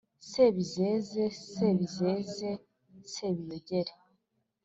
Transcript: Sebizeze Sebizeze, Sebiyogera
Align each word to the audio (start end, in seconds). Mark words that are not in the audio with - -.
Sebizeze 0.29 1.23
Sebizeze, 1.51 2.51
Sebiyogera 3.13 3.93